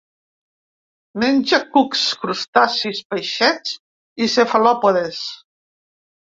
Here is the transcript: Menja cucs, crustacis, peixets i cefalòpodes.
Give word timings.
Menja 1.23 1.59
cucs, 1.75 2.07
crustacis, 2.23 3.03
peixets 3.15 3.77
i 4.27 4.33
cefalòpodes. 4.39 5.25